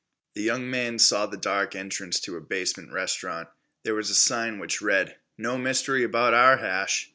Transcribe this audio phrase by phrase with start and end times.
[0.33, 3.49] The young man saw the dark entrance to a basement restaurant.
[3.83, 7.09] There was a sign which read "No mystery about our hash"!